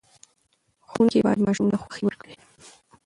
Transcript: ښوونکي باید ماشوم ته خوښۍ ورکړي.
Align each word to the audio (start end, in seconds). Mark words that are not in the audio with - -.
ښوونکي 0.89 1.19
باید 1.25 1.39
ماشوم 1.45 1.67
ته 1.71 1.77
خوښۍ 1.81 2.03
ورکړي. 2.05 2.35